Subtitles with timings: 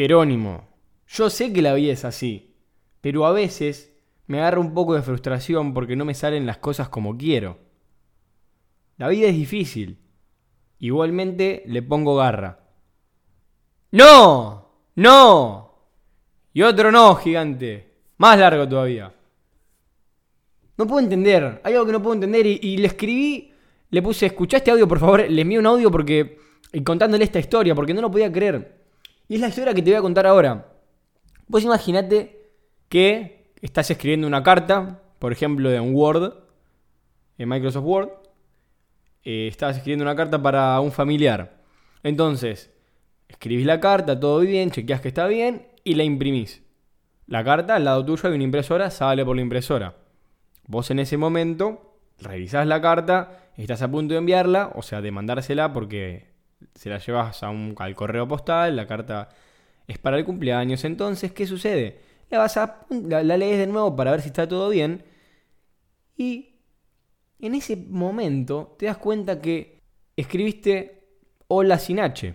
[0.00, 0.66] Jerónimo,
[1.08, 2.56] yo sé que la vida es así,
[3.02, 3.92] pero a veces
[4.28, 7.58] me agarra un poco de frustración porque no me salen las cosas como quiero.
[8.96, 9.98] La vida es difícil.
[10.78, 12.60] Igualmente le pongo garra.
[13.90, 14.70] ¡No!
[14.94, 15.90] ¡No!
[16.54, 17.98] Y otro no, gigante.
[18.16, 19.12] Más largo todavía.
[20.78, 21.60] No puedo entender.
[21.62, 23.52] Hay algo que no puedo entender y, le escribí,
[23.90, 25.28] le puse, ¿escuchaste audio, por favor?
[25.28, 26.38] Le envié un audio porque...
[26.72, 28.79] Y contándole esta historia, porque no lo podía creer.
[29.30, 30.72] Y es la historia que te voy a contar ahora.
[31.46, 32.50] Vos imaginate
[32.88, 36.34] que estás escribiendo una carta, por ejemplo, en Word,
[37.38, 38.08] en Microsoft Word.
[39.22, 41.62] Eh, estás escribiendo una carta para un familiar.
[42.02, 42.72] Entonces,
[43.28, 46.64] escribís la carta, todo bien, chequeas que está bien y la imprimís.
[47.28, 49.94] La carta al lado tuyo hay una impresora, sale por la impresora.
[50.66, 55.12] Vos en ese momento revisás la carta, estás a punto de enviarla, o sea, de
[55.12, 56.29] mandársela porque
[56.74, 59.28] se la llevas a un, al correo postal, la carta
[59.86, 60.84] es para el cumpleaños.
[60.84, 62.00] Entonces, ¿qué sucede?
[62.30, 65.04] La, vas a, la, lees de nuevo para ver si está todo bien.
[66.16, 66.60] Y
[67.38, 69.82] en ese momento te das cuenta que
[70.16, 71.08] escribiste
[71.48, 72.34] hola sin H.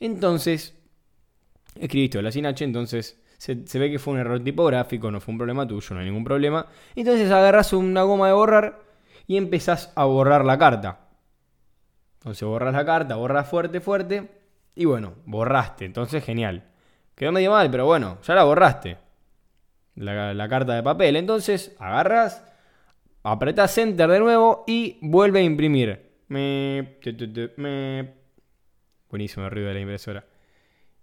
[0.00, 0.74] Entonces,
[1.78, 5.38] escribiste hola sin H, entonces se, ve que fue un error tipográfico, no fue un
[5.38, 6.66] problema tuyo, no hay ningún problema.
[6.94, 8.80] Entonces agarras una goma de borrar
[9.26, 11.09] y empezás a borrar la carta.
[12.20, 14.28] Entonces borras la carta, borras fuerte, fuerte.
[14.74, 15.86] Y bueno, borraste.
[15.86, 16.64] Entonces genial.
[17.14, 18.98] Quedó medio mal, pero bueno, ya la borraste.
[19.94, 21.16] La, carta de papel.
[21.16, 22.44] Entonces agarras,
[23.22, 26.10] apretas Enter de nuevo y vuelve a imprimir.
[26.28, 26.98] Me,
[29.08, 30.26] Buenísimo el ruido de la impresora.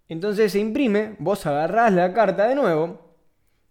[0.08, 3.16] Entonces se imprime, vos agarrás la carta de nuevo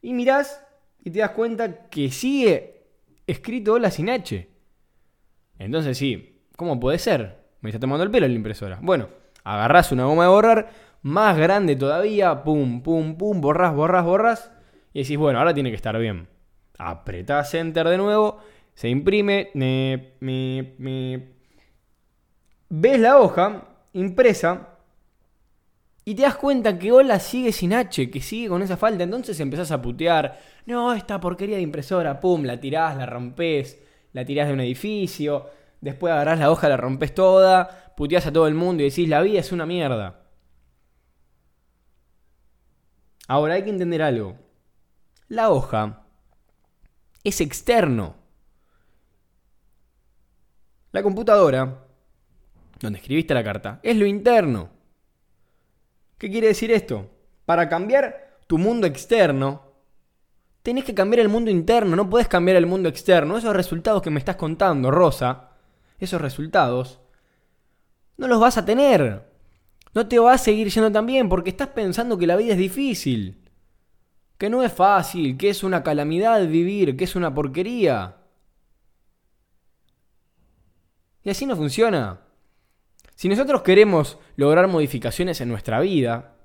[0.02, 0.66] y mirás
[1.02, 2.88] y te das cuenta que sigue
[3.24, 4.48] escrito la sin H.
[5.58, 7.38] Entonces sí, ¿cómo puede ser?
[7.60, 8.78] Me está tomando el pelo la impresora.
[8.82, 9.08] Bueno,
[9.44, 10.70] agarrás una goma de borrar,
[11.02, 14.52] más grande todavía, pum, pum, pum, borrás, borrás, borrás,
[14.92, 16.28] y decís, bueno, ahora tiene que estar bien.
[16.78, 18.38] Apretás Enter de nuevo,
[18.74, 21.28] se imprime, me, me,
[22.68, 24.68] ves la hoja impresa
[26.04, 29.02] y te das cuenta que hola sigue sin H, que sigue con esa falta.
[29.02, 30.38] Entonces empezás a putear.
[30.66, 35.46] No, esta porquería de impresora, pum, la tirás, la rompes, la tirás de un edificio.
[35.86, 39.22] Después agarrás la hoja, la rompes toda, puteás a todo el mundo y decís, la
[39.22, 40.20] vida es una mierda.
[43.28, 44.36] Ahora hay que entender algo.
[45.28, 46.02] La hoja
[47.22, 48.16] es externo.
[50.90, 51.84] La computadora,
[52.80, 54.70] donde escribiste la carta, es lo interno.
[56.18, 57.08] ¿Qué quiere decir esto?
[57.44, 59.70] Para cambiar tu mundo externo,
[60.64, 63.38] tenés que cambiar el mundo interno, no puedes cambiar el mundo externo.
[63.38, 65.45] Esos resultados que me estás contando, Rosa,
[65.98, 67.00] esos resultados,
[68.16, 69.24] no los vas a tener.
[69.94, 72.58] No te va a seguir yendo tan bien porque estás pensando que la vida es
[72.58, 73.42] difícil.
[74.38, 78.16] Que no es fácil, que es una calamidad vivir, que es una porquería.
[81.24, 82.20] Y así no funciona.
[83.14, 86.36] Si nosotros queremos lograr modificaciones en nuestra vida,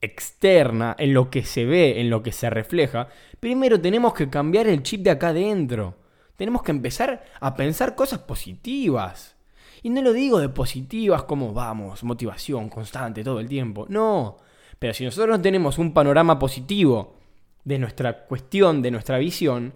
[0.00, 3.08] externa, en lo que se ve, en lo que se refleja,
[3.40, 5.96] primero tenemos que cambiar el chip de acá adentro.
[6.38, 9.34] Tenemos que empezar a pensar cosas positivas.
[9.82, 13.86] Y no lo digo de positivas como vamos, motivación constante todo el tiempo.
[13.88, 14.36] No.
[14.78, 17.16] Pero si nosotros no tenemos un panorama positivo
[17.64, 19.74] de nuestra cuestión, de nuestra visión,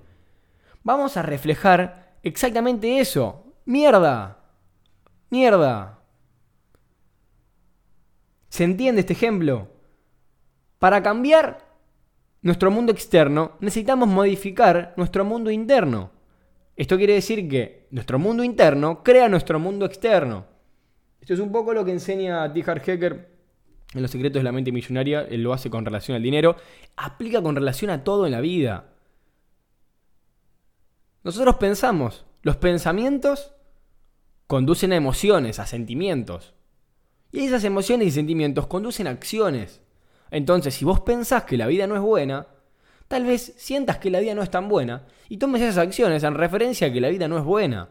[0.85, 3.45] vamos a reflejar exactamente eso.
[3.65, 4.39] Mierda.
[5.31, 5.99] Mierda.
[8.51, 9.69] ¿Se entiende este ejemplo?
[10.79, 11.59] Para cambiar
[12.41, 16.22] nuestro mundo externo necesitamos modificar nuestro mundo interno.
[16.77, 20.47] Esto quiere decir que nuestro mundo interno crea nuestro mundo externo.
[21.21, 22.61] Esto es un poco lo que enseña T.
[22.61, 23.31] Hecker
[23.95, 25.23] en Los secretos de la mente millonaria.
[25.23, 26.57] Él lo hace con relación al dinero.
[26.97, 28.93] Aplica con relación a todo en la vida.
[31.23, 32.25] Nosotros pensamos.
[32.43, 33.53] Los pensamientos
[34.47, 36.55] conducen a emociones, a sentimientos.
[37.31, 39.81] Y esas emociones y sentimientos conducen a acciones.
[40.31, 42.47] Entonces, si vos pensás que la vida no es buena,
[43.13, 46.35] tal vez sientas que la vida no es tan buena y tomes esas acciones en
[46.35, 47.91] referencia a que la vida no es buena.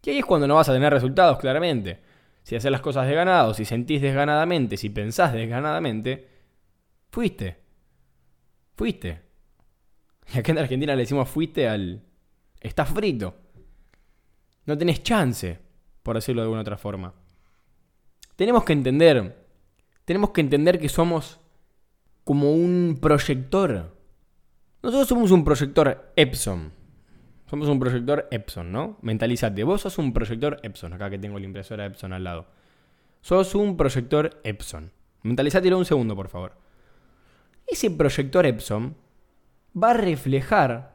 [0.00, 1.98] Y ahí es cuando no vas a tener resultados, claramente.
[2.44, 6.28] Si haces las cosas desganado, si sentís desganadamente, si pensás desganadamente,
[7.10, 7.56] fuiste.
[8.76, 9.22] Fuiste.
[10.32, 12.04] Y acá en Argentina le decimos fuiste al...
[12.60, 13.34] Estás frito.
[14.66, 15.58] No tenés chance
[16.04, 17.12] por decirlo de alguna otra forma.
[18.36, 19.36] Tenemos que entender,
[20.04, 21.40] tenemos que entender que somos
[22.22, 23.98] como un proyector.
[24.82, 26.72] Nosotros somos un proyector Epson.
[27.50, 28.96] Somos un proyector Epson, ¿no?
[29.02, 32.46] Mentalízate, vos sos un proyector Epson, acá que tengo la impresora Epson al lado.
[33.20, 34.92] Sos un proyector Epson.
[35.22, 36.56] Mentalizátelo un segundo, por favor.
[37.66, 38.96] Ese proyector Epson
[39.76, 40.94] va a reflejar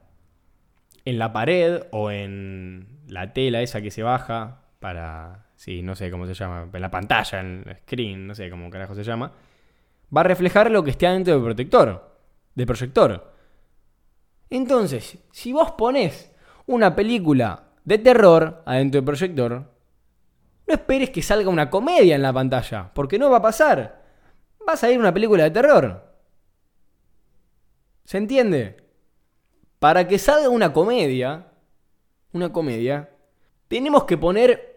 [1.06, 6.10] en la pared o en la tela esa que se baja para, sí, no sé
[6.10, 9.32] cómo se llama, en la pantalla, en el screen, no sé cómo carajo se llama,
[10.16, 12.18] va a reflejar lo que esté adentro del protector,
[12.56, 13.35] del proyector.
[14.50, 16.32] Entonces, si vos pones
[16.66, 19.52] una película de terror adentro del proyector,
[20.68, 24.04] no esperes que salga una comedia en la pantalla, porque no va a pasar.
[24.68, 26.16] Va a salir una película de terror.
[28.04, 28.78] ¿Se entiende?
[29.80, 31.52] Para que salga una comedia,
[32.34, 33.12] una comedia,
[33.68, 34.76] tenemos que poner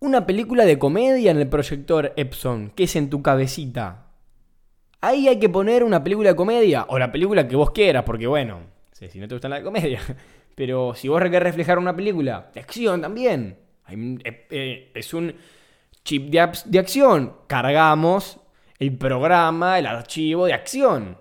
[0.00, 4.06] una película de comedia en el proyector Epson, que es en tu cabecita.
[5.00, 8.26] Ahí hay que poner una película de comedia, o la película que vos quieras, porque
[8.26, 8.71] bueno,
[9.10, 10.00] si no te gusta la comedia.
[10.54, 13.58] Pero si vos querés reflejar una película de acción también,
[13.88, 15.34] eh, eh, es un
[16.04, 16.40] chip de,
[16.78, 17.36] acción.
[17.46, 18.38] Cargamos
[18.78, 21.18] el programa, el archivo de acción.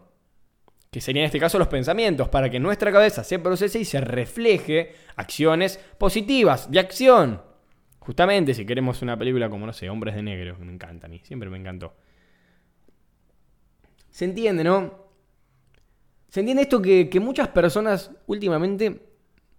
[0.89, 4.01] Que sería en este caso los pensamientos, para que nuestra cabeza se procese y se
[4.01, 7.41] refleje acciones positivas de acción.
[7.99, 11.09] Justamente si queremos una película como, no sé, Hombres de Negro, que me encanta a
[11.09, 11.93] mí, siempre me encantó.
[14.09, 15.10] ¿Se entiende, no?
[16.31, 19.01] Se entiende esto que, muchas personas últimamente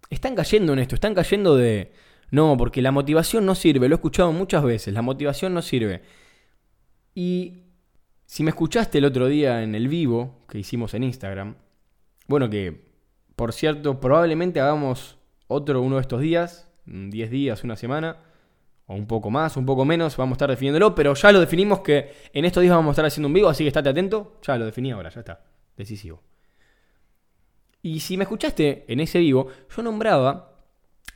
[0.09, 1.91] están cayendo en esto, están cayendo de...
[2.31, 6.01] No, porque la motivación no sirve, lo he escuchado muchas veces, la motivación no sirve.
[7.13, 7.59] Y
[8.25, 11.57] si me escuchaste el otro día en el vivo que hicimos en Instagram,
[12.27, 12.87] bueno que,
[13.35, 18.17] por cierto, probablemente hagamos otro uno de estos días, 10 días, una semana,
[18.87, 21.81] o un poco más, un poco menos, vamos a estar definiéndolo, pero ya lo definimos
[21.81, 24.57] que en estos días vamos a estar haciendo un vivo, así que estate atento, ya
[24.57, 25.39] lo definí ahora, ya está,
[25.77, 26.32] decisivo.
[27.83, 30.55] Y si me escuchaste en ese vivo, yo nombraba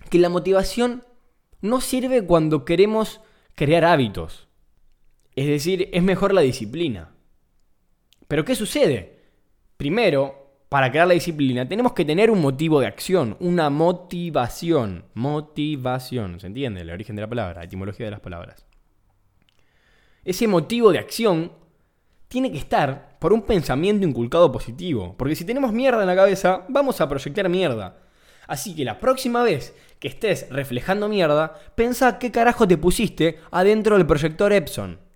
[0.09, 1.05] que la motivación
[1.61, 3.21] no sirve cuando queremos
[3.55, 4.49] crear hábitos.
[5.35, 7.15] Es decir, es mejor la disciplina.
[8.27, 9.17] Pero ¿qué sucede?
[9.77, 15.05] Primero, para crear la disciplina tenemos que tener un motivo de acción, una motivación.
[15.13, 16.81] Motivación, ¿se entiende?
[16.81, 18.65] El origen de la palabra, la etimología de las palabras.
[20.25, 21.53] Ese motivo de acción
[22.27, 25.15] tiene que estar por un pensamiento inculcado positivo.
[25.17, 27.97] Porque si tenemos mierda en la cabeza, vamos a proyectar mierda.
[28.47, 33.97] Así que la próxima vez que estés reflejando mierda, pensa qué carajo te pusiste adentro
[33.97, 35.06] del proyector Epson.